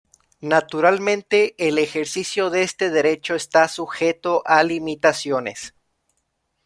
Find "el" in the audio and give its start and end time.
1.59-1.77